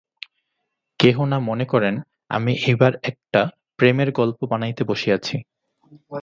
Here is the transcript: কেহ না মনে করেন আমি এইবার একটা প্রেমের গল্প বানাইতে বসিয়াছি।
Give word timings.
কেহ 0.99 1.17
না 1.25 1.37
মনে 1.39 1.65
করেন 1.65 1.95
আমি 2.29 2.51
এইবার 2.67 2.93
একটা 3.03 3.41
প্রেমের 3.77 4.09
গল্প 4.11 4.39
বানাইতে 4.45 4.83
বসিয়াছি। 4.83 5.35